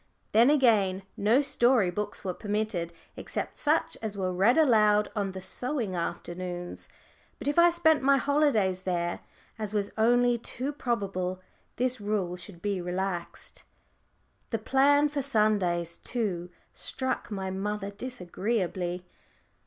[0.31, 5.43] Then, again, no story books were permitted, except such as were read aloud on the
[5.43, 6.89] sewing afternoons.
[7.37, 9.19] But if I spent my holidays there,
[9.59, 11.39] as was only too probable,
[11.75, 13.63] this rule should be relaxed.
[14.49, 19.05] The plan for Sundays, too, struck my mother disagreeably.